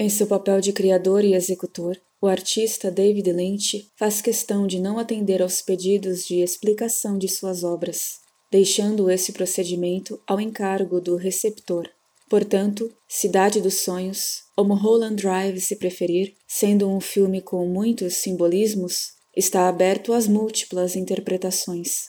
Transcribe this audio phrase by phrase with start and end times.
[0.00, 4.98] Em seu papel de criador e executor, o artista David Lynch faz questão de não
[4.98, 11.86] atender aos pedidos de explicação de suas obras, deixando esse procedimento ao encargo do receptor.
[12.30, 19.12] Portanto, Cidade dos Sonhos, ou Mulholland Drive se preferir, sendo um filme com muitos simbolismos,
[19.36, 22.06] está aberto às múltiplas interpretações.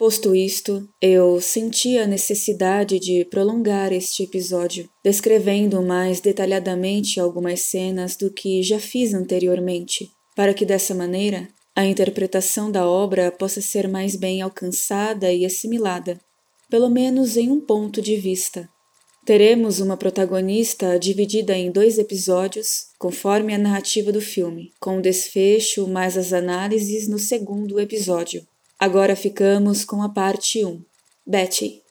[0.00, 8.16] Posto isto, eu senti a necessidade de prolongar este episódio, descrevendo mais detalhadamente algumas cenas
[8.16, 13.86] do que já fiz anteriormente, para que dessa maneira a interpretação da obra possa ser
[13.88, 16.18] mais bem alcançada e assimilada,
[16.70, 18.66] pelo menos em um ponto de vista.
[19.26, 25.86] Teremos uma protagonista dividida em dois episódios, conforme a narrativa do filme, com o desfecho
[25.86, 28.48] mais as análises no segundo episódio.
[28.80, 30.82] Agora ficamos com a parte 1.
[31.26, 31.82] Betty.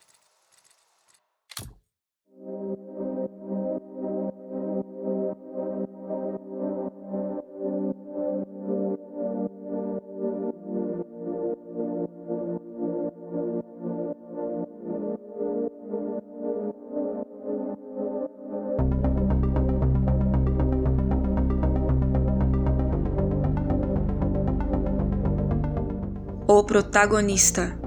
[27.00, 27.78] O protagonista.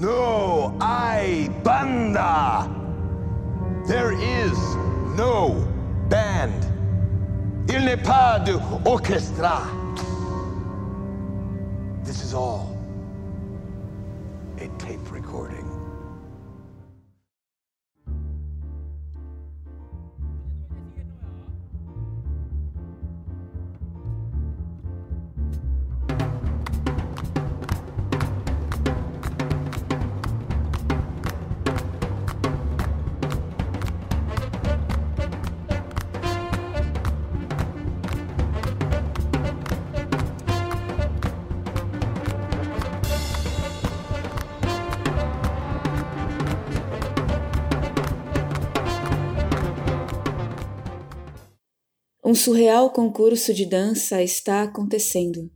[0.00, 2.68] No hay banda.
[3.88, 4.56] There is
[5.16, 5.56] no
[6.08, 6.52] band.
[7.68, 9.85] Il n'est pas d'orchestra.
[52.36, 55.50] Surreal concurso de dança está acontecendo.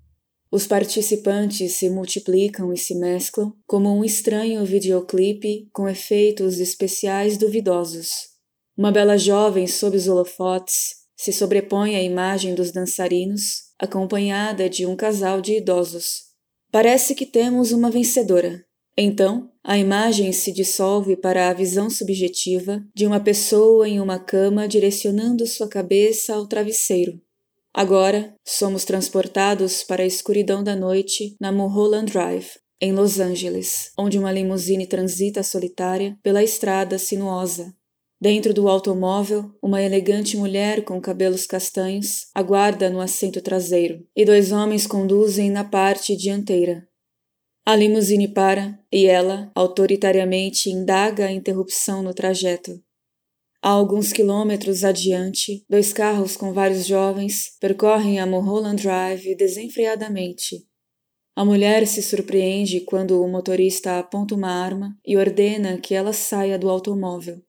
[0.51, 8.31] Os participantes se multiplicam e se mesclam como um estranho videoclipe com efeitos especiais duvidosos.
[8.77, 14.97] Uma bela jovem sob os holofotes se sobrepõe à imagem dos dançarinos, acompanhada de um
[14.97, 16.31] casal de idosos.
[16.73, 18.65] Parece que temos uma vencedora.
[18.97, 24.67] Então, a imagem se dissolve para a visão subjetiva de uma pessoa em uma cama
[24.67, 27.21] direcionando sua cabeça ao travesseiro.
[27.73, 34.19] Agora, somos transportados para a escuridão da noite na Mulholland Drive, em Los Angeles, onde
[34.19, 37.73] uma limusine transita solitária pela estrada sinuosa.
[38.21, 44.53] Dentro do automóvel, uma elegante mulher com cabelos castanhos aguarda no assento traseiro, e dois
[44.53, 46.90] homens conduzem na parte dianteira.
[47.65, 52.83] A limusine para e ela, autoritariamente, indaga a interrupção no trajeto.
[53.63, 60.67] A alguns quilômetros adiante, dois carros com vários jovens percorrem a Mulholland Drive desenfreadamente.
[61.37, 66.59] A mulher se surpreende quando o motorista aponta uma arma e ordena que ela saia
[66.59, 67.43] do automóvel.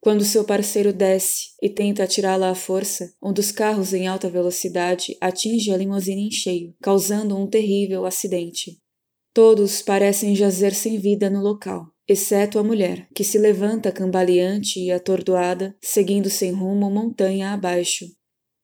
[0.00, 5.16] Quando seu parceiro desce e tenta atirá-la à força, um dos carros em alta velocidade
[5.20, 8.80] atinge a limusine em cheio, causando um terrível acidente.
[9.36, 14.90] Todos parecem jazer sem vida no local, exceto a mulher, que se levanta cambaleante e
[14.90, 18.06] atordoada, seguindo sem rumo montanha abaixo.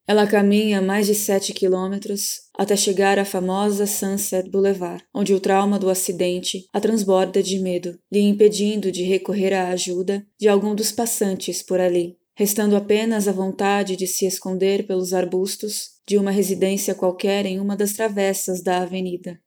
[0.09, 5.79] Ela caminha mais de sete quilômetros até chegar à famosa Sunset Boulevard, onde o trauma
[5.79, 10.91] do acidente a transborda de medo, lhe impedindo de recorrer à ajuda de algum dos
[10.91, 16.95] passantes por ali, restando apenas a vontade de se esconder pelos arbustos de uma residência
[16.95, 19.39] qualquer em uma das travessas da avenida.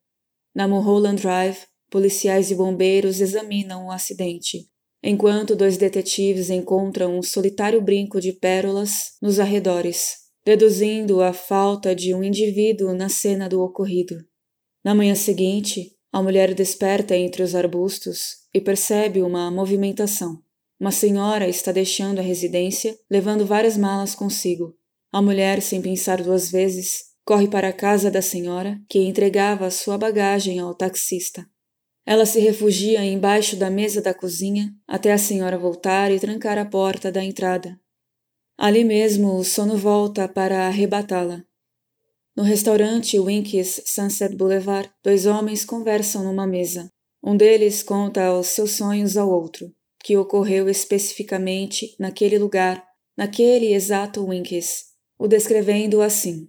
[0.55, 1.57] Na Mulholland Drive,
[1.89, 4.69] policiais e bombeiros examinam o acidente,
[5.03, 10.15] enquanto dois detetives encontram um solitário brinco de pérolas nos arredores,
[10.45, 14.15] deduzindo a falta de um indivíduo na cena do ocorrido.
[14.81, 20.41] Na manhã seguinte, a mulher desperta entre os arbustos e percebe uma movimentação.
[20.79, 24.73] Uma senhora está deixando a residência, levando várias malas consigo.
[25.11, 29.97] A mulher, sem pensar duas vezes, Corre para a casa da senhora, que entregava sua
[29.97, 31.43] bagagem ao taxista.
[32.05, 36.65] Ela se refugia embaixo da mesa da cozinha até a senhora voltar e trancar a
[36.65, 37.79] porta da entrada.
[38.55, 41.43] Ali mesmo o sono volta para arrebatá-la.
[42.37, 46.91] No restaurante Winkies Sunset Boulevard, dois homens conversam numa mesa.
[47.23, 49.73] Um deles conta os seus sonhos ao outro,
[50.03, 52.85] que ocorreu especificamente naquele lugar,
[53.17, 54.83] naquele exato Winkies,
[55.17, 56.47] o descrevendo assim.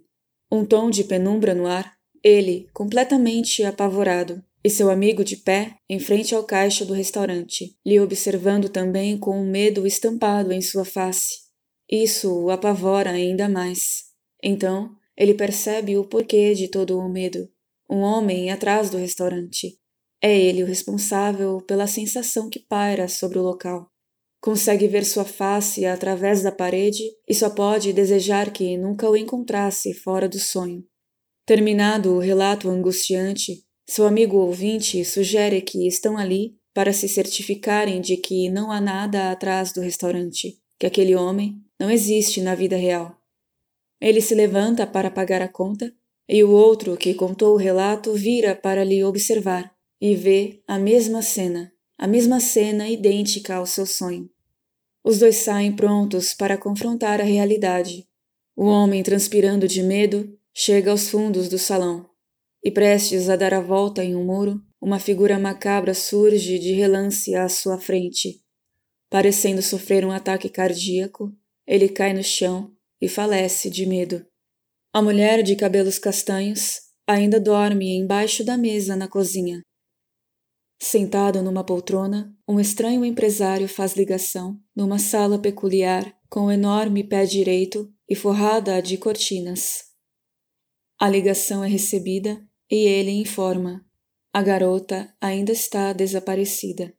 [0.51, 5.99] Um tom de penumbra no ar, ele, completamente apavorado, e seu amigo de pé, em
[5.99, 11.47] frente ao caixa do restaurante, lhe observando também com um medo estampado em sua face.
[11.89, 14.05] Isso o apavora ainda mais.
[14.43, 17.49] Então, ele percebe o porquê de todo o medo.
[17.89, 19.79] Um homem atrás do restaurante.
[20.21, 23.89] É ele o responsável pela sensação que paira sobre o local.
[24.47, 29.93] Consegue ver sua face através da parede e só pode desejar que nunca o encontrasse
[29.93, 30.85] fora do sonho.
[31.45, 38.15] Terminado o relato angustiante, seu amigo ouvinte sugere que estão ali para se certificarem de
[38.15, 43.17] que não há nada atrás do restaurante, que aquele homem não existe na vida real.
[43.99, 45.93] Ele se levanta para pagar a conta
[46.25, 51.21] e o outro que contou o relato vira para lhe observar e vê a mesma
[51.21, 54.29] cena, a mesma cena idêntica ao seu sonho.
[55.07, 58.05] Os dois saem prontos para confrontar a realidade.
[58.53, 62.05] O homem, transpirando de medo, chega aos fundos do salão
[62.61, 67.33] e, prestes a dar a volta em um muro, uma figura macabra surge de relance
[67.35, 68.41] à sua frente.
[69.09, 71.33] Parecendo sofrer um ataque cardíaco,
[71.65, 72.69] ele cai no chão
[72.99, 74.25] e falece de medo.
[74.91, 79.61] A mulher de cabelos castanhos ainda dorme embaixo da mesa na cozinha.
[80.79, 87.25] Sentado numa poltrona, um estranho empresário faz ligação numa sala peculiar com um enorme pé
[87.25, 89.85] direito e forrada de cortinas.
[90.99, 92.39] A ligação é recebida
[92.69, 93.83] e ele informa:
[94.31, 96.93] a garota ainda está desaparecida.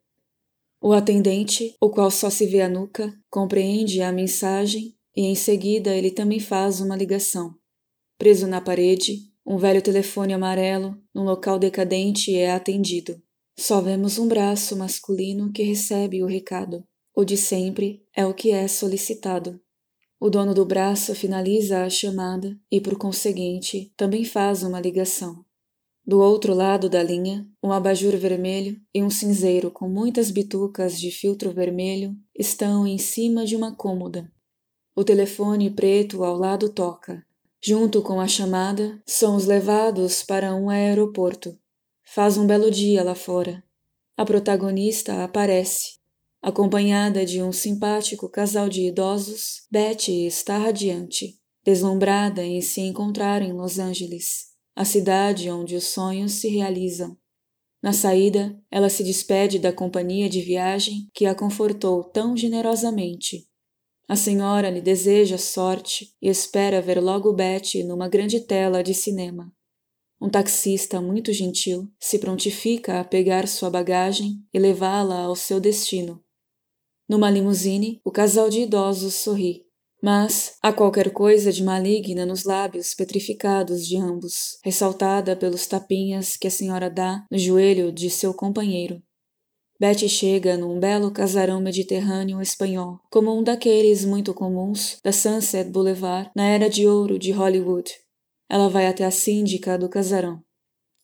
[0.80, 5.94] O atendente, o qual só se vê a nuca, compreende a mensagem e em seguida
[5.94, 7.54] ele também faz uma ligação.
[8.16, 13.20] Preso na parede, um velho telefone amarelo, num local decadente, é atendido.
[13.60, 16.84] Só vemos um braço masculino que recebe o recado.
[17.12, 19.60] O de sempre é o que é solicitado.
[20.20, 25.44] O dono do braço finaliza a chamada e, por conseguinte, também faz uma ligação.
[26.06, 31.10] Do outro lado da linha, um abajur vermelho e um cinzeiro com muitas bitucas de
[31.10, 34.30] filtro vermelho estão em cima de uma cômoda.
[34.94, 37.26] O telefone preto ao lado toca.
[37.60, 41.58] Junto com a chamada, somos levados para um aeroporto.
[42.10, 43.62] Faz um belo dia lá fora.
[44.16, 45.98] A protagonista aparece.
[46.40, 53.52] Acompanhada de um simpático casal de idosos, Betty está radiante, deslumbrada em se encontrar em
[53.52, 57.14] Los Angeles, a cidade onde os sonhos se realizam.
[57.82, 63.46] Na saída, ela se despede da companhia de viagem que a confortou tão generosamente.
[64.08, 69.52] A senhora lhe deseja sorte e espera ver logo Betty numa grande tela de cinema.
[70.20, 76.22] Um taxista muito gentil se prontifica a pegar sua bagagem e levá-la ao seu destino.
[77.08, 79.64] Numa limusine, o casal de idosos sorri,
[80.02, 86.46] mas há qualquer coisa de maligna nos lábios petrificados de ambos, ressaltada pelos tapinhas que
[86.46, 89.02] a senhora dá no joelho de seu companheiro.
[89.80, 96.30] Betty chega num belo casarão mediterrâneo espanhol, como um daqueles muito comuns da Sunset Boulevard
[96.34, 97.88] na era de ouro de Hollywood,
[98.48, 100.42] ela vai até a síndica do casarão.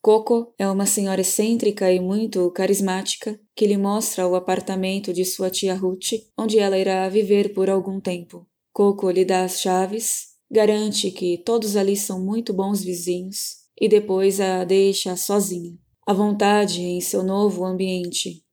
[0.02, 5.49] Coco é uma senhora excêntrica e muito carismática que lhe mostra o apartamento de sua
[5.50, 8.47] tia Ruth, onde ela irá viver por algum tempo.
[8.73, 14.40] Coco lhe dá as chaves, garante que todos ali são muito bons vizinhos e depois
[14.40, 15.73] a deixa sozinha,
[16.07, 18.45] à vontade em seu novo ambiente.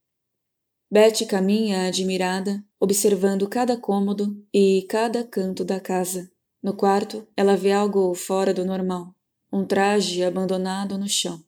[0.89, 6.29] Betty caminha admirada, observando cada cômodo e cada canto da casa.
[6.63, 9.15] No quarto, ela vê algo fora do normal,
[9.51, 11.43] um traje abandonado no chão.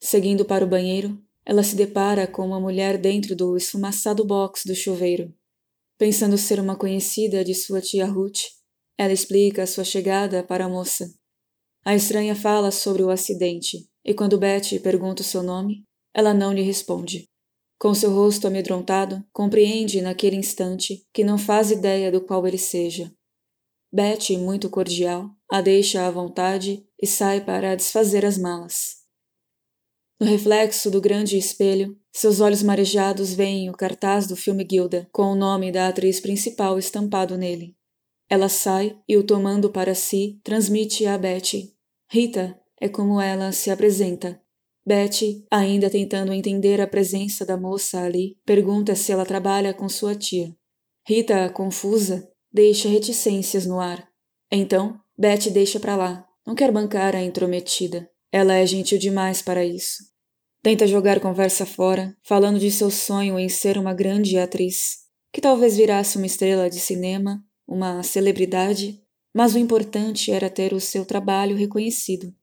[0.00, 4.74] Seguindo para o banheiro, ela se depara com uma mulher dentro do esfumaçado box do
[4.74, 5.32] chuveiro.
[5.96, 8.40] Pensando ser uma conhecida de sua tia Ruth,
[8.98, 11.12] ela explica sua chegada para a moça.
[11.84, 16.52] A estranha fala sobre o acidente, e quando Betty pergunta o seu nome, ela não
[16.52, 17.28] lhe responde.
[17.78, 23.10] Com seu rosto amedrontado, compreende naquele instante que não faz ideia do qual ele seja.
[23.92, 29.00] Betty, muito cordial, a deixa à vontade e sai para desfazer as malas.
[30.20, 35.32] No reflexo do grande espelho, seus olhos marejados veem o cartaz do filme Gilda, com
[35.32, 37.74] o nome da atriz principal estampado nele.
[38.28, 41.74] Ela sai e, o tomando para si, transmite a Betty.
[42.08, 44.40] Rita é como ela se apresenta.
[44.86, 50.14] Betty, ainda tentando entender a presença da moça ali, pergunta se ela trabalha com sua
[50.14, 50.54] tia.
[51.08, 54.08] Rita, confusa, deixa reticências no ar.
[54.50, 56.26] Então, Beth deixa para lá.
[56.46, 58.10] Não quer bancar a intrometida.
[58.32, 60.10] Ela é gentil demais para isso.
[60.62, 64.98] Tenta jogar conversa fora, falando de seu sonho em ser uma grande atriz,
[65.32, 69.00] que talvez virasse uma estrela de cinema, uma celebridade,
[69.34, 72.34] mas o importante era ter o seu trabalho reconhecido.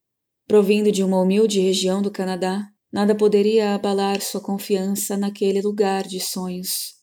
[0.47, 6.19] Provindo de uma humilde região do Canadá, nada poderia abalar sua confiança naquele lugar de
[6.19, 6.96] sonhos.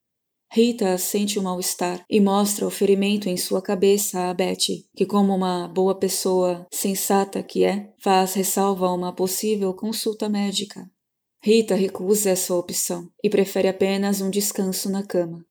[0.56, 5.04] Rita sente o um mal-estar e mostra o ferimento em sua cabeça a Betty, que,
[5.04, 10.88] como uma boa pessoa sensata que é, faz ressalva a uma possível consulta médica.
[11.42, 15.44] Rita recusa essa opção e prefere apenas um descanso na cama.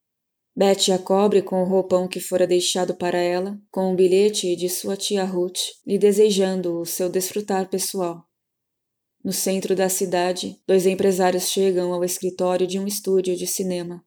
[0.56, 4.70] Betty a cobre com o roupão que fora deixado para ela, com um bilhete de
[4.70, 8.24] sua tia Ruth, lhe desejando o seu desfrutar pessoal.
[9.22, 14.02] No centro da cidade, dois empresários chegam ao escritório de um estúdio de cinema.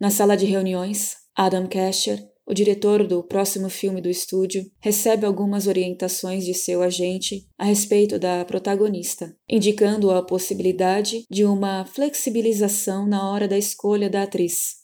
[0.00, 5.66] Na sala de reuniões, Adam Casher, o diretor do próximo filme do estúdio, recebe algumas
[5.66, 13.30] orientações de seu agente a respeito da protagonista, indicando a possibilidade de uma flexibilização na
[13.30, 14.76] hora da escolha da atriz.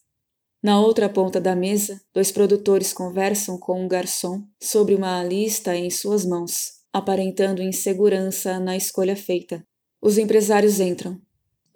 [0.62, 5.88] Na outra ponta da mesa, dois produtores conversam com um garçom sobre uma lista em
[5.88, 9.66] suas mãos, aparentando insegurança na escolha feita.
[10.02, 11.18] Os empresários entram.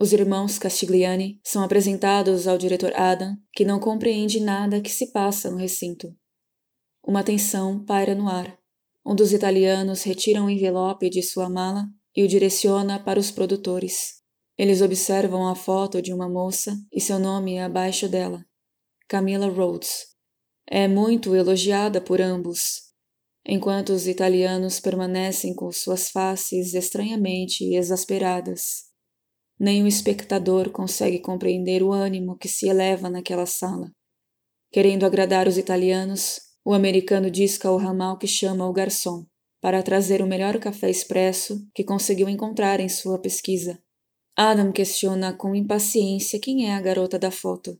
[0.02, 5.50] Os irmãos Castigliani são apresentados ao diretor Adam, que não compreende nada que se passa
[5.50, 6.16] no recinto.
[7.06, 8.58] Uma tensão paira no ar.
[9.04, 11.84] Um dos italianos retira um envelope de sua mala
[12.16, 14.22] e o direciona para os produtores.
[14.56, 18.42] Eles observam a foto de uma moça e seu nome abaixo dela.
[19.06, 20.06] Camilla Rhodes.
[20.66, 22.84] É muito elogiada por ambos,
[23.44, 28.89] enquanto os italianos permanecem com suas faces estranhamente exasperadas.
[29.60, 33.92] Nem o espectador consegue compreender o ânimo que se eleva naquela sala.
[34.72, 39.26] Querendo agradar os italianos, o americano disca ao ramal que chama o garçom
[39.60, 43.78] para trazer o melhor café expresso que conseguiu encontrar em sua pesquisa.
[44.34, 47.78] Adam questiona com impaciência quem é a garota da foto.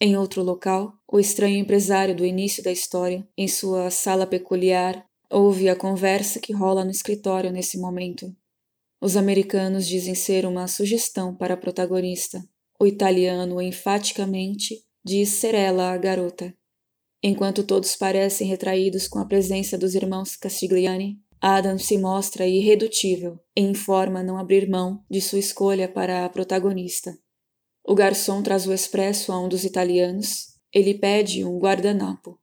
[0.00, 5.68] Em outro local, o estranho empresário do início da história, em sua sala peculiar, ouve
[5.68, 8.34] a conversa que rola no escritório nesse momento.
[9.00, 12.42] Os americanos dizem ser uma sugestão para a protagonista.
[12.80, 16.52] O italiano enfaticamente diz ser ela a garota.
[17.22, 23.60] Enquanto todos parecem retraídos com a presença dos irmãos Castigliani, Adam se mostra irredutível e
[23.60, 27.16] informa não abrir mão de sua escolha para a protagonista.
[27.84, 30.58] O garçom traz o expresso a um dos italianos.
[30.74, 32.38] Ele pede um guardanapo.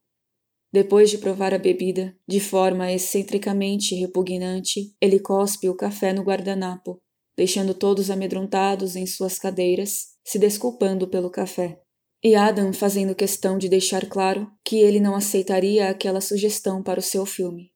[0.72, 6.98] Depois de provar a bebida, de forma excentricamente repugnante, ele cospe o café no guardanapo,
[7.36, 11.80] deixando todos amedrontados em suas cadeiras, se desculpando pelo café.
[12.22, 17.02] E Adam fazendo questão de deixar claro que ele não aceitaria aquela sugestão para o
[17.02, 17.70] seu filme.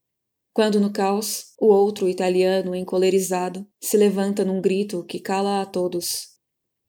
[0.52, 6.30] Quando no caos, o outro italiano, encolerizado, se levanta num grito que cala a todos,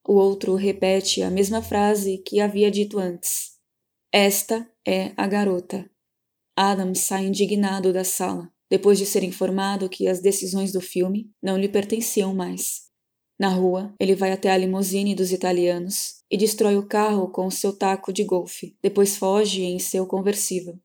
[0.07, 3.51] o outro repete a mesma frase que havia dito antes.
[4.11, 5.90] Esta é a garota.
[6.55, 11.57] Adam sai indignado da sala, depois de ser informado que as decisões do filme não
[11.57, 12.89] lhe pertenciam mais.
[13.39, 17.75] Na rua, ele vai até a limusine dos italianos e destrói o carro com seu
[17.75, 20.77] taco de golfe, depois foge em seu conversível.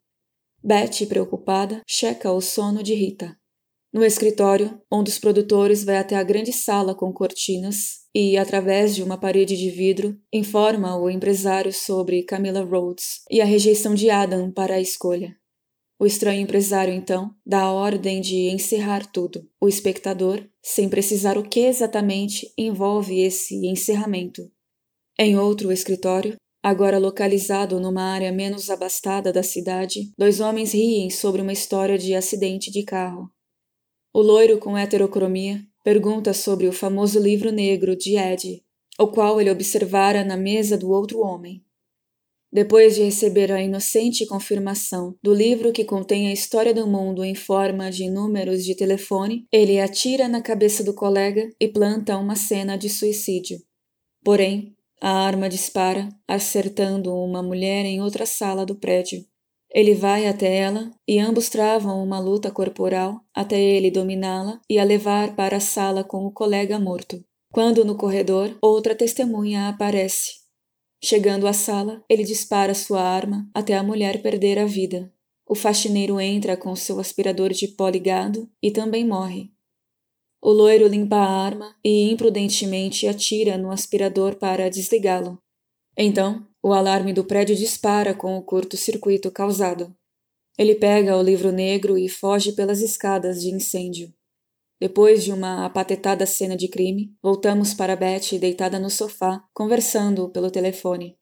[0.64, 3.36] Betty, preocupada, checa o sono de Rita.
[3.92, 9.02] No escritório, um dos produtores vai até a grande sala com cortinas e, através de
[9.02, 14.50] uma parede de vidro, informa o empresário sobre Camilla Rhodes e a rejeição de Adam
[14.50, 15.36] para a escolha.
[15.98, 19.48] O estranho empresário, então, dá a ordem de encerrar tudo.
[19.58, 24.42] O espectador, sem precisar o que exatamente envolve esse encerramento.
[25.18, 31.40] Em outro escritório, agora localizado numa área menos abastada da cidade, dois homens riem sobre
[31.40, 33.30] uma história de acidente de carro.
[34.12, 38.62] O loiro com heterocromia pergunta sobre o famoso livro negro de Ed,
[38.98, 41.65] o qual ele observara na mesa do outro homem.
[42.52, 47.34] Depois de receber a inocente confirmação do livro que contém a história do mundo em
[47.34, 52.76] forma de números de telefone, ele atira na cabeça do colega e planta uma cena
[52.76, 53.58] de suicídio.
[54.24, 59.24] Porém, a arma dispara, acertando uma mulher em outra sala do prédio.
[59.70, 64.84] Ele vai até ela e ambos travam uma luta corporal até ele dominá-la e a
[64.84, 67.22] levar para a sala com o colega morto.
[67.52, 70.45] Quando no corredor, outra testemunha aparece.
[71.08, 75.08] Chegando à sala, ele dispara sua arma até a mulher perder a vida.
[75.48, 79.52] O faxineiro entra com seu aspirador de pó ligado e também morre.
[80.42, 85.38] O loiro limpa a arma e imprudentemente atira no aspirador para desligá-lo.
[85.96, 89.94] Então, o alarme do prédio dispara com o curto-circuito causado.
[90.58, 94.12] Ele pega o livro negro e foge pelas escadas de incêndio.
[94.78, 100.50] Depois de uma apatetada cena de crime, voltamos para Betty deitada no sofá, conversando pelo
[100.50, 101.16] telefone.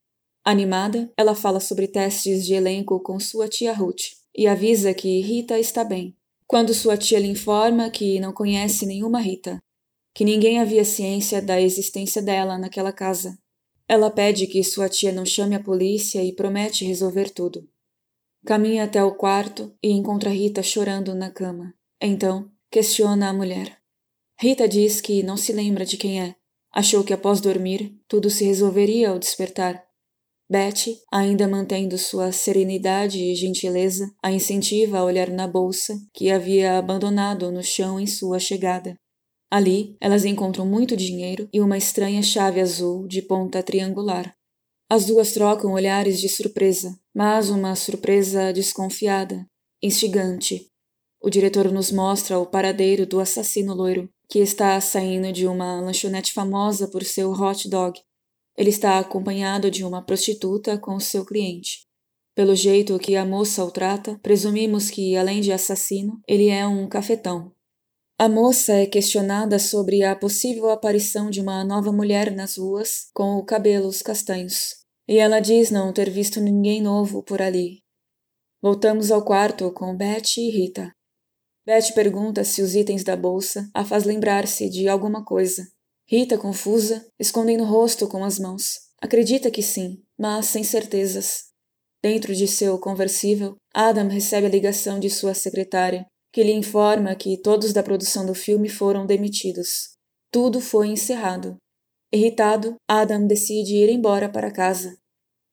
[0.45, 4.03] Animada, ela fala sobre testes de elenco com sua tia Ruth
[4.37, 6.17] e avisa que Rita está bem.
[6.47, 9.63] Quando sua tia lhe informa que não conhece nenhuma Rita,
[10.15, 13.39] que ninguém havia ciência da existência dela naquela casa.
[13.89, 17.69] Ela pede que sua tia não chame a polícia e promete resolver tudo.
[18.45, 21.75] Caminha até o quarto e encontra Rita chorando na cama.
[22.01, 23.79] Então, Questiona a mulher.
[24.37, 26.35] Rita diz que não se lembra de quem é.
[26.73, 29.81] Achou que após dormir tudo se resolveria ao despertar.
[30.51, 36.77] Betty, ainda mantendo sua serenidade e gentileza, a incentiva a olhar na bolsa que havia
[36.77, 38.97] abandonado no chão em sua chegada.
[39.49, 44.35] Ali, elas encontram muito dinheiro e uma estranha chave azul de ponta triangular.
[44.91, 49.47] As duas trocam olhares de surpresa, mas uma surpresa desconfiada,
[49.81, 50.74] instigante,
[51.25, 56.35] o diretor nos mostra o paradeiro do assassino loiro, que está saindo de uma lanchonete
[56.35, 57.99] famosa por seu hot dog.
[58.59, 61.87] Ele está acompanhado de uma prostituta com seu cliente.
[62.35, 66.87] Pelo jeito que a moça o trata, presumimos que, além de assassino, ele é um
[66.87, 67.51] cafetão.
[68.19, 73.43] A moça é questionada sobre a possível aparição de uma nova mulher nas ruas com
[73.43, 74.75] cabelos castanhos,
[75.09, 77.79] e ela diz não ter visto ninguém novo por ali.
[78.63, 80.93] Voltamos ao quarto com Betty e Rita.
[81.67, 85.67] Beth pergunta se os itens da bolsa a faz lembrar-se de alguma coisa.
[86.07, 88.81] Rita, confusa, escondendo o rosto com as mãos.
[89.01, 91.45] Acredita que sim, mas sem certezas.
[92.03, 97.41] Dentro de seu conversível, Adam recebe a ligação de sua secretária, que lhe informa que
[97.41, 99.95] todos da produção do filme foram demitidos.
[100.31, 101.57] Tudo foi encerrado.
[102.13, 104.99] Irritado, Adam decide ir embora para casa.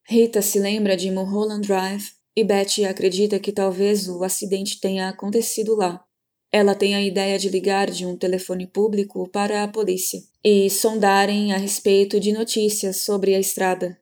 [0.05, 5.75] Rita se lembra de Mulholland Drive e Betty acredita que talvez o acidente tenha acontecido
[5.75, 6.03] lá.
[6.51, 11.53] Ela tem a ideia de ligar de um telefone público para a polícia e sondarem
[11.53, 13.97] a respeito de notícias sobre a estrada.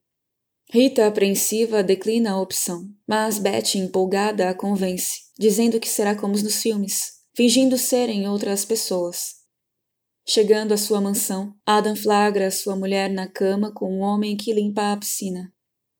[0.71, 6.61] Rita, apreensiva, declina a opção, mas Betty, empolgada, a convence, dizendo que será como nos
[6.61, 9.39] filmes, fingindo serem outras pessoas.
[10.27, 14.93] Chegando à sua mansão, Adam flagra sua mulher na cama com um homem que limpa
[14.93, 15.51] a piscina.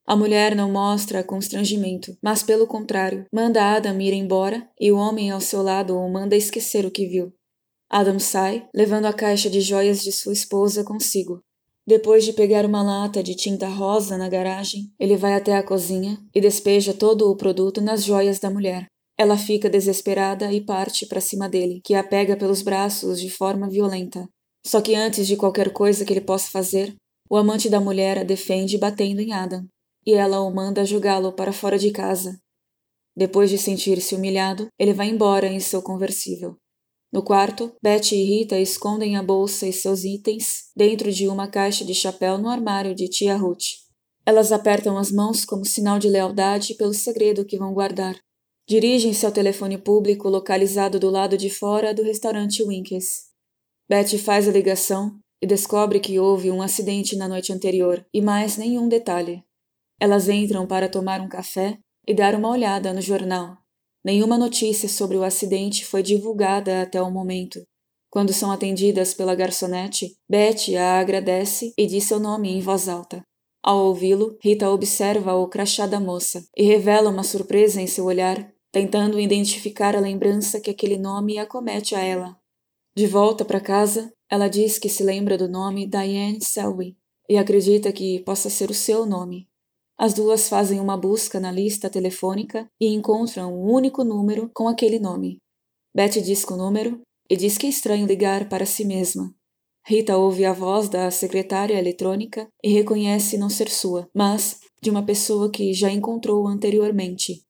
[0.09, 5.29] A mulher não mostra constrangimento, mas pelo contrário, manda Adam ir embora e o homem
[5.29, 7.31] ao seu lado o manda esquecer o que viu.
[7.87, 11.43] Adam sai, levando a caixa de joias de sua esposa consigo.
[11.85, 16.17] Depois de pegar uma lata de tinta rosa na garagem, ele vai até a cozinha
[16.33, 18.87] e despeja todo o produto nas joias da mulher.
[19.15, 23.69] Ela fica desesperada e parte para cima dele, que a pega pelos braços de forma
[23.69, 24.27] violenta.
[24.65, 26.95] Só que antes de qualquer coisa que ele possa fazer,
[27.29, 29.63] o amante da mulher a defende batendo em Adam
[30.09, 32.41] e ela o manda jogá-lo para fora de casa.
[33.15, 36.55] Depois de sentir-se humilhado, ele vai embora em seu conversível.
[37.11, 41.85] No quarto, Betty e Rita escondem a bolsa e seus itens dentro de uma caixa
[41.85, 43.65] de chapéu no armário de tia Ruth.
[44.25, 48.15] Elas apertam as mãos como sinal de lealdade pelo segredo que vão guardar.
[48.67, 53.29] Dirigem-se ao telefone público localizado do lado de fora do restaurante Winkes.
[53.87, 58.57] Betty faz a ligação e descobre que houve um acidente na noite anterior e mais
[58.57, 59.43] nenhum detalhe.
[59.99, 63.57] Elas entram para tomar um café e dar uma olhada no jornal.
[64.03, 67.61] Nenhuma notícia sobre o acidente foi divulgada até o momento.
[68.09, 73.21] Quando são atendidas pela garçonete, Betty a agradece e diz seu nome em voz alta.
[73.61, 78.51] Ao ouvi-lo, Rita observa o crachá da moça e revela uma surpresa em seu olhar,
[78.71, 82.37] tentando identificar a lembrança que aquele nome acomete a ela.
[82.95, 86.97] De volta para casa, ela diz que se lembra do nome Diane Selby
[87.29, 89.48] e acredita que possa ser o seu nome.
[89.99, 94.97] As duas fazem uma busca na lista telefônica e encontram um único número com aquele
[94.97, 95.39] nome.
[95.93, 99.29] Betty diz o número e diz que é estranho ligar para si mesma.
[99.85, 105.05] Rita ouve a voz da secretária eletrônica e reconhece não ser sua, mas de uma
[105.05, 107.43] pessoa que já encontrou anteriormente.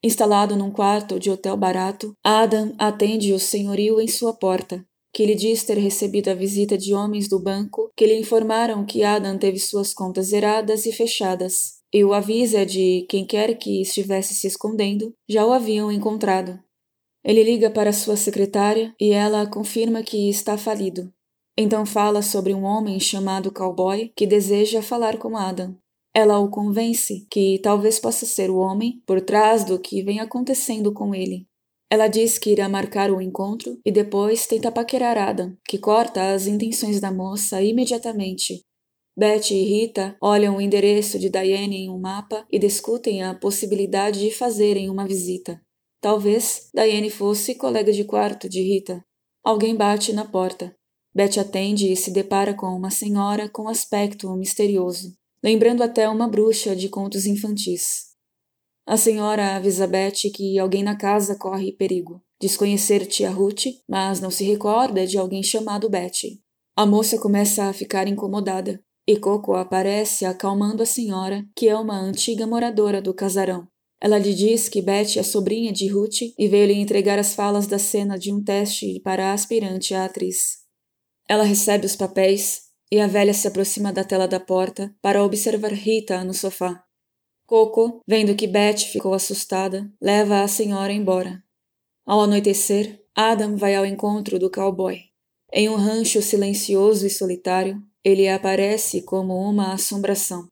[0.00, 5.36] Instalado num quarto de hotel barato, Adam atende o senhorio em sua porta que lhe
[5.36, 9.60] diz ter recebido a visita de homens do banco que lhe informaram que Adam teve
[9.60, 15.14] suas contas zeradas e fechadas, e o avisa de quem quer que estivesse se escondendo
[15.28, 16.58] já o haviam encontrado.
[17.24, 21.12] Ele liga para sua secretária e ela confirma que está falido.
[21.56, 25.76] Então fala sobre um homem chamado Cowboy que deseja falar com Adam.
[26.12, 30.92] Ela o convence que talvez possa ser o homem por trás do que vem acontecendo
[30.92, 31.46] com ele.
[31.90, 36.46] Ela diz que irá marcar o encontro e depois tenta paquerar Adam, que corta as
[36.46, 38.64] intenções da moça imediatamente.
[39.16, 44.18] Betty e Rita olham o endereço de Diane em um mapa e discutem a possibilidade
[44.18, 45.60] de fazerem uma visita.
[46.00, 49.04] Talvez Diane fosse colega de quarto de Rita.
[49.44, 50.74] alguém bate na porta.
[51.14, 56.74] Betty atende e se depara com uma senhora com aspecto misterioso, lembrando até uma bruxa
[56.74, 58.13] de contos infantis.
[58.86, 62.22] A senhora avisa Betty que alguém na casa corre perigo.
[62.40, 66.42] Desconhecer tia Ruth, mas não se recorda de alguém chamado Betty.
[66.76, 71.98] A moça começa a ficar incomodada e Coco aparece acalmando a senhora, que é uma
[71.98, 73.66] antiga moradora do casarão.
[74.00, 77.66] Ela lhe diz que Betty é sobrinha de Ruth e veio lhe entregar as falas
[77.66, 80.58] da cena de um teste para a aspirante à atriz.
[81.26, 85.72] Ela recebe os papéis e a velha se aproxima da tela da porta para observar
[85.72, 86.83] Rita no sofá.
[87.46, 91.42] Coco, vendo que Betty ficou assustada, leva a senhora embora.
[92.06, 95.00] Ao anoitecer, Adam vai ao encontro do cowboy.
[95.52, 100.48] Em um rancho silencioso e solitário, ele aparece como uma assombração.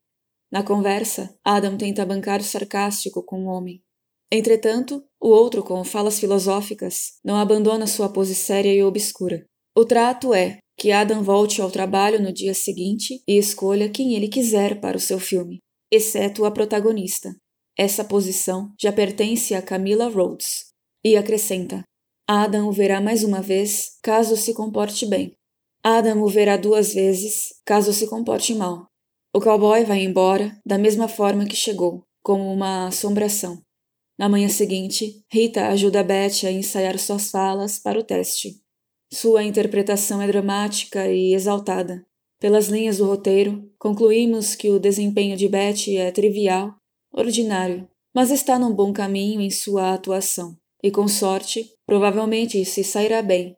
[0.51, 3.83] Na conversa, Adam tenta bancar o sarcástico com o homem.
[4.31, 9.45] Entretanto, o outro, com falas filosóficas, não abandona sua pose séria e obscura.
[9.77, 14.29] O trato é que Adam volte ao trabalho no dia seguinte e escolha quem ele
[14.29, 15.59] quiser para o seu filme,
[15.93, 17.37] exceto a protagonista.
[17.79, 20.73] Essa posição já pertence a Camila Rhodes.
[21.05, 21.85] E acrescenta:
[22.27, 25.37] Adam o verá mais uma vez caso se comporte bem.
[25.85, 28.87] Adam o verá duas vezes caso se comporte mal.
[29.35, 33.61] O cowboy vai embora da mesma forma que chegou, como uma assombração.
[34.19, 38.61] Na manhã seguinte, Rita ajuda Beth a ensaiar suas falas para o teste.
[39.13, 42.07] Sua interpretação é dramática e exaltada.
[42.43, 46.75] Pelas linhas do roteiro, concluímos que o desempenho de Beth é trivial,
[47.15, 53.23] ordinário, mas está num bom caminho em sua atuação e, com sorte, provavelmente se sairá
[53.23, 53.57] bem.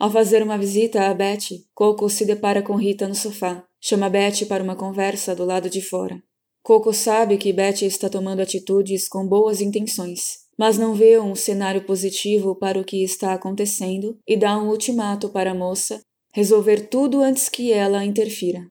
[0.00, 3.62] Ao fazer uma visita a Betty, Coco se depara com Rita no sofá.
[3.78, 6.18] Chama Betty para uma conversa do lado de fora.
[6.62, 11.84] Coco sabe que Betty está tomando atitudes com boas intenções, mas não vê um cenário
[11.84, 16.00] positivo para o que está acontecendo e dá um ultimato para a moça
[16.34, 18.66] resolver tudo antes que ela interfira.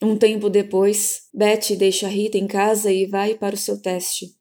[0.00, 4.36] Um tempo depois, Betty deixa Rita em casa e vai para o seu teste.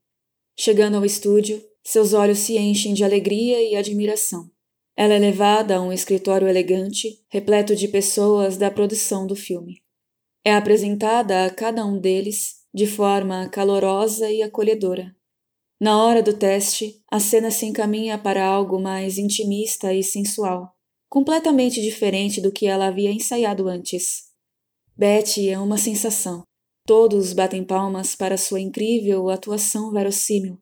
[0.55, 4.47] Chegando ao estúdio, seus olhos se enchem de alegria e admiração.
[4.95, 9.81] Ela é levada a um escritório elegante, repleto de pessoas da produção do filme.
[10.45, 15.15] É apresentada a cada um deles de forma calorosa e acolhedora.
[15.81, 20.74] Na hora do teste, a cena se encaminha para algo mais intimista e sensual,
[21.15, 24.23] completamente diferente do que ela havia ensaiado antes.
[24.97, 26.43] Betty é uma sensação.
[26.85, 30.57] Todos batem palmas para sua incrível atuação verossímil.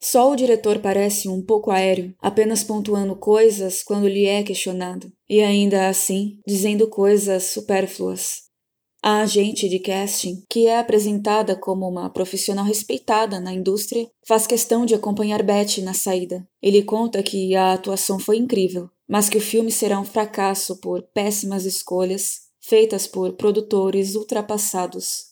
[0.00, 5.40] Só o diretor parece um pouco aéreo, apenas pontuando coisas quando lhe é questionado, e
[5.40, 8.42] ainda assim dizendo coisas supérfluas.
[9.02, 14.86] A agente de casting, que é apresentada como uma profissional respeitada na indústria, faz questão
[14.86, 16.46] de acompanhar Betty na saída.
[16.62, 21.02] Ele conta que a atuação foi incrível, mas que o filme será um fracasso por
[21.02, 25.28] péssimas escolhas feitas por produtores ultrapassados.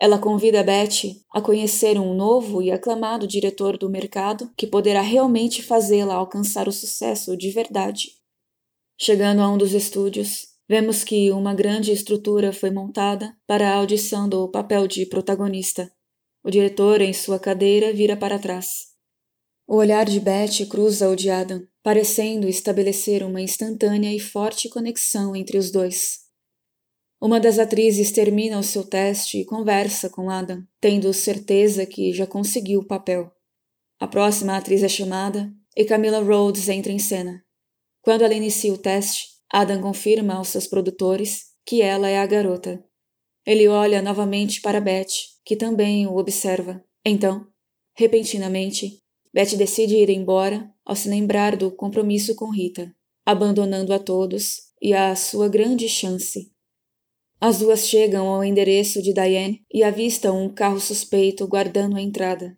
[0.00, 5.62] Ela convida Betty a conhecer um novo e aclamado diretor do mercado que poderá realmente
[5.62, 8.12] fazê-la alcançar o sucesso de verdade.
[8.96, 14.28] Chegando a um dos estúdios, vemos que uma grande estrutura foi montada para a audição
[14.28, 15.90] do papel de protagonista.
[16.44, 18.94] O diretor, em sua cadeira, vira para trás.
[19.66, 25.36] O olhar de Betty cruza o de Adam, parecendo estabelecer uma instantânea e forte conexão
[25.36, 26.18] entre os dois.
[27.20, 32.26] Uma das atrizes termina o seu teste e conversa com Adam, tendo certeza que já
[32.26, 33.30] conseguiu o papel.
[34.00, 37.40] A próxima atriz é chamada e Camila Rhodes entra em cena.
[38.02, 42.84] Quando ela inicia o teste, Adam confirma aos seus produtores que ela é a garota.
[43.46, 45.06] Ele olha novamente para Beth,
[45.44, 46.84] que também o observa.
[47.04, 47.46] Então,
[47.94, 49.00] repentinamente,
[49.32, 52.94] Beth decide ir embora ao se lembrar do compromisso com Rita,
[53.24, 56.54] abandonando a todos e a sua grande chance
[57.38, 62.56] as duas chegam ao endereço de Diane e avistam um carro suspeito guardando a entrada.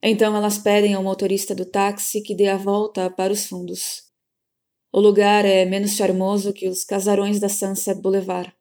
[0.00, 4.04] Então elas pedem ao motorista do táxi que dê a volta para os fundos.
[4.92, 8.52] O lugar é menos charmoso que os casarões da Sunset Boulevard.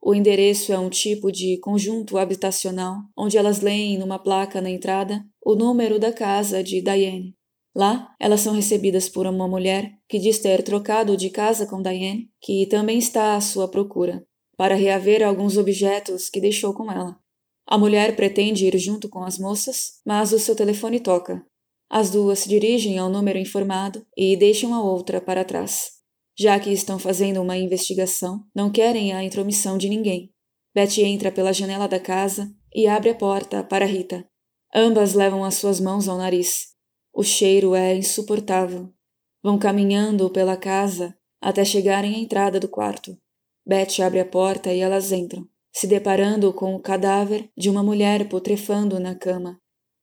[0.00, 5.24] O endereço é um tipo de conjunto habitacional, onde elas leem numa placa na entrada
[5.44, 7.37] o número da casa de Diane.
[7.78, 12.28] Lá, elas são recebidas por uma mulher que diz ter trocado de casa com Diane,
[12.40, 17.16] que também está à sua procura para reaver alguns objetos que deixou com ela.
[17.64, 21.40] A mulher pretende ir junto com as moças, mas o seu telefone toca.
[21.88, 25.92] As duas se dirigem ao número informado e deixam a outra para trás.
[26.36, 30.32] Já que estão fazendo uma investigação, não querem a intromissão de ninguém.
[30.74, 34.28] Betty entra pela janela da casa e abre a porta para Rita.
[34.74, 36.76] Ambas levam as suas mãos ao nariz.
[37.18, 38.94] O cheiro é insuportável.
[39.42, 43.18] Vão caminhando pela casa até chegarem à entrada do quarto.
[43.66, 48.28] Beth abre a porta e elas entram, se deparando com o cadáver de uma mulher
[48.28, 49.58] putrefando na cama.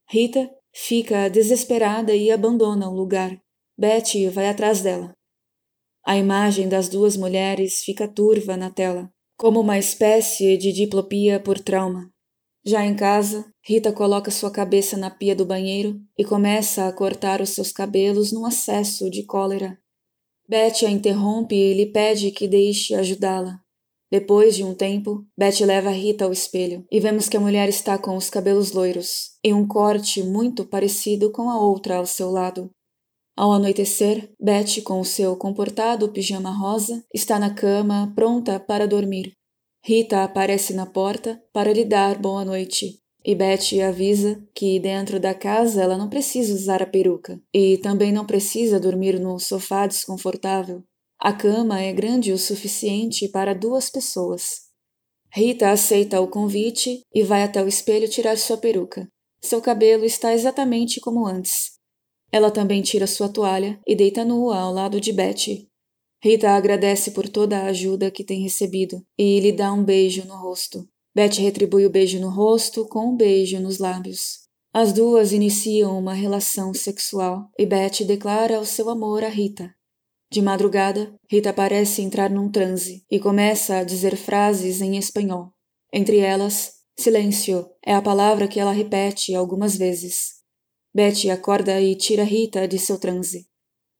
[0.09, 3.41] Rita fica desesperada e abandona o lugar.
[3.77, 5.13] Beth vai atrás dela.
[6.05, 11.59] A imagem das duas mulheres fica turva na tela, como uma espécie de diplopia por
[11.59, 12.13] trauma.
[12.67, 17.39] Já em casa, Rita coloca sua cabeça na pia do banheiro e começa a cortar
[17.39, 19.77] os seus cabelos num acesso de cólera.
[20.49, 23.59] Beth a interrompe e lhe pede que deixe ajudá-la.
[24.11, 27.99] Depois de um tempo, Beth leva Rita ao espelho e vemos que a mulher está
[27.99, 32.71] com os cabelos loiros, em um corte muito parecido com a outra ao seu lado.
[33.37, 39.33] Ao anoitecer, Beth, com o seu comportado pijama rosa, está na cama, pronta para dormir.
[39.87, 45.35] Rita aparece na porta para lhe dar boa noite, e Beth avisa que dentro da
[45.35, 50.83] casa ela não precisa usar a peruca e também não precisa dormir no sofá desconfortável.
[51.19, 54.61] A cama é grande o suficiente para duas pessoas.
[55.31, 59.07] Rita aceita o convite e vai até o espelho tirar sua peruca.
[59.39, 61.75] Seu cabelo está exatamente como antes,
[62.31, 65.69] ela também tira sua toalha e deita nua ao lado de Betty.
[66.25, 70.35] Rita agradece por toda a ajuda que tem recebido e lhe dá um beijo no
[70.35, 70.89] rosto.
[71.13, 74.39] Betty retribui o beijo no rosto com um beijo nos lábios.
[74.73, 79.71] As duas iniciam uma relação sexual e Betty declara o seu amor a Rita.
[80.31, 85.51] De madrugada, Rita parece entrar num transe e começa a dizer frases em espanhol.
[85.93, 90.37] Entre elas, silêncio é a palavra que ela repete algumas vezes.
[90.91, 93.45] Betty acorda e tira Rita de seu transe.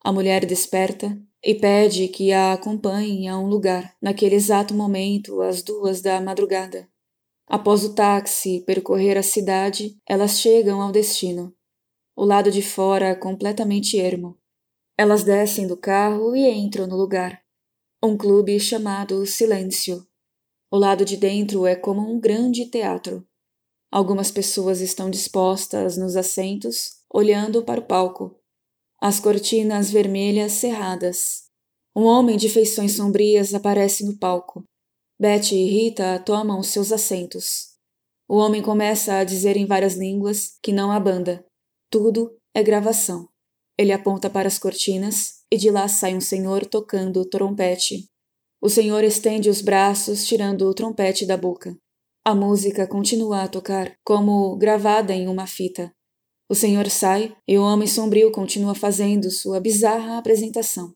[0.06, 5.64] A mulher desperta e pede que a acompanhe a um lugar, naquele exato momento, às
[5.64, 6.88] duas da madrugada.
[7.48, 11.56] Após o táxi percorrer a cidade, elas chegam ao destino.
[12.16, 14.38] O lado de fora é completamente ermo.
[14.96, 17.42] Elas descem do carro e entram no lugar.
[18.00, 20.06] Um clube chamado Silêncio.
[20.70, 23.28] O lado de dentro é como um grande teatro.
[23.92, 28.40] Algumas pessoas estão dispostas nos assentos, olhando para o palco.
[29.08, 31.44] As cortinas vermelhas cerradas.
[31.96, 34.64] Um homem de feições sombrias aparece no palco.
[35.22, 37.76] Betty e Rita tomam seus assentos.
[38.28, 41.46] O homem começa a dizer em várias línguas que não há banda.
[41.92, 43.30] Tudo é gravação.
[43.78, 48.10] Ele aponta para as cortinas e de lá sai um senhor tocando trompete.
[48.60, 51.78] O senhor estende os braços, tirando o trompete da boca.
[52.26, 55.95] A música continua a tocar, como gravada em uma fita.
[56.50, 60.94] O senhor sai e o homem sombrio continua fazendo sua bizarra apresentação.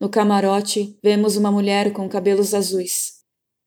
[0.00, 3.22] No camarote, vemos uma mulher com cabelos azuis.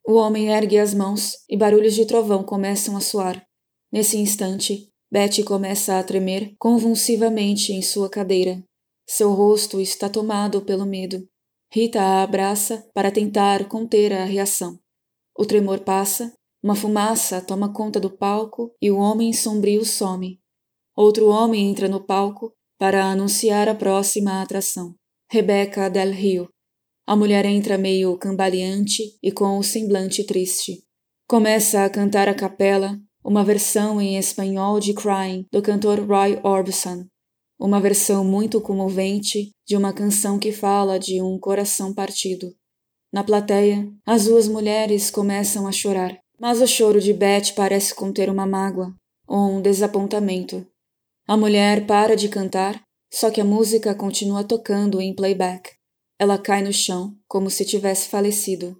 [0.08, 3.44] O homem ergue as mãos e barulhos de trovão começam a soar.
[3.92, 8.64] Nesse instante, Betty começa a tremer convulsivamente em sua cadeira.
[9.08, 11.28] Seu rosto está tomado pelo medo.
[11.72, 14.80] Rita a abraça para tentar conter a reação.
[15.38, 20.40] O tremor passa uma fumaça toma conta do palco e o homem sombrio some.
[20.96, 24.96] Outro homem entra no palco para anunciar a próxima atração.
[25.30, 26.48] Rebecca Del Rio.
[27.06, 30.84] A mulher entra meio cambaleante e com o semblante triste.
[31.28, 37.06] Começa a cantar a capela uma versão em espanhol de Crying do cantor Roy Orbison.
[37.60, 42.54] Uma versão muito comovente de uma canção que fala de um coração partido.
[43.12, 46.18] Na plateia, as duas mulheres começam a chorar.
[46.40, 48.94] Mas o choro de Beth parece conter uma mágoa
[49.28, 50.68] ou um desapontamento.
[51.28, 55.72] A mulher para de cantar, só que a música continua tocando em playback.
[56.20, 58.80] Ela cai no chão, como se tivesse falecido.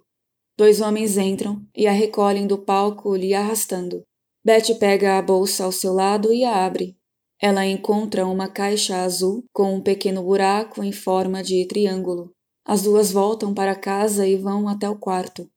[0.56, 4.04] Dois homens entram e a recolhem do palco, lhe arrastando.
[4.44, 6.96] Beth pega a bolsa ao seu lado e a abre.
[7.42, 12.30] Ela encontra uma caixa azul com um pequeno buraco em forma de triângulo.
[12.64, 15.50] As duas voltam para casa e vão até o quarto.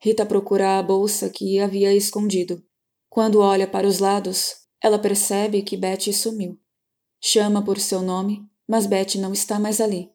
[0.00, 2.62] Rita procura a bolsa que havia escondido.
[3.10, 6.58] Quando olha para os lados, ela percebe que Betty sumiu.
[7.20, 10.12] Chama por seu nome, mas Betty não está mais ali.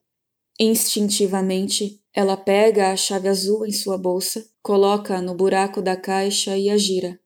[0.59, 6.69] Instintivamente, ela pega a chave azul em sua bolsa, coloca-a no buraco da caixa e
[6.69, 7.19] a gira.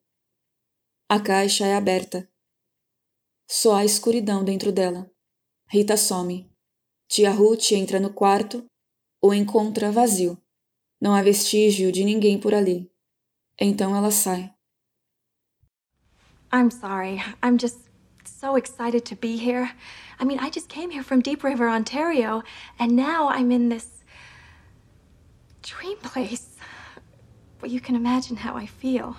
[1.10, 2.30] A caixa é aberta.
[3.50, 5.10] Só há escuridão dentro dela.
[5.70, 6.50] Rita some.
[7.08, 8.66] Tia Ruth entra no quarto,
[9.22, 10.42] o encontra vazio.
[11.00, 12.92] Não há vestígio de ninguém por ali.
[13.60, 14.54] Então ela sai.
[16.52, 17.22] I'm sorry.
[17.44, 17.78] I'm just
[18.24, 19.72] so excited to be here.
[20.20, 22.44] I mean, I just came here from Deep River, Ontario,
[22.80, 24.04] and now I'm in this
[25.62, 26.56] dream place.
[27.62, 29.18] Well, you can imagine how I feel.